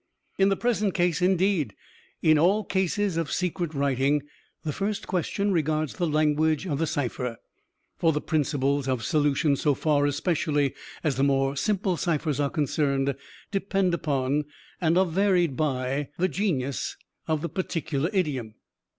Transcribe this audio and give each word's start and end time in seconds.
"In 0.39 0.49
the 0.49 0.55
present 0.55 0.95
case 0.95 1.21
indeed, 1.21 1.75
in 2.23 2.39
all 2.39 2.63
cases 2.63 3.17
of 3.17 3.31
secret 3.31 3.75
writing 3.75 4.23
the 4.63 4.73
first 4.73 5.05
question 5.05 5.51
regards 5.51 5.93
the 5.93 6.07
language 6.07 6.65
of 6.65 6.79
the 6.79 6.87
cipher; 6.87 7.37
for 7.99 8.11
the 8.11 8.19
principles 8.19 8.87
of 8.87 9.03
solution, 9.03 9.55
so 9.55 9.75
far, 9.75 10.07
especially, 10.07 10.73
as 11.03 11.17
the 11.17 11.23
more 11.23 11.55
simple 11.55 11.97
ciphers 11.97 12.39
are 12.39 12.49
concerned, 12.49 13.13
depend 13.51 13.93
upon, 13.93 14.45
and 14.81 14.97
are 14.97 15.05
varied 15.05 15.55
by, 15.55 16.09
the 16.17 16.27
genius 16.27 16.97
of 17.27 17.43
the 17.43 17.49
particular 17.49 18.09
idiom. 18.11 18.55